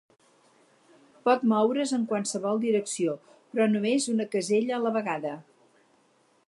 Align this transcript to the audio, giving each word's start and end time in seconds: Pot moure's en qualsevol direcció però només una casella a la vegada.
Pot 1.29 1.43
moure's 1.51 1.93
en 1.97 2.07
qualsevol 2.13 2.63
direcció 2.65 3.15
però 3.27 3.69
només 3.75 4.09
una 4.17 4.29
casella 4.37 4.77
a 4.79 4.83
la 4.87 4.95
vegada. 4.99 5.37